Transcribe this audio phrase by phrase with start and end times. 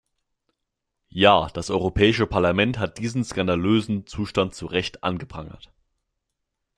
[1.09, 5.71] Ja, das Europäische Parlament hat diesen skandalösen Zustand zu Recht angeprangert.